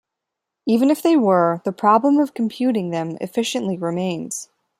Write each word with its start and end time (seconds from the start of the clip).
Even 0.65 0.89
if 0.89 1.03
they 1.03 1.15
were, 1.15 1.61
the 1.63 1.71
problem 1.71 2.17
of 2.17 2.33
computing 2.33 2.89
them 2.89 3.19
efficiently 3.21 3.77
remains. 3.77 4.49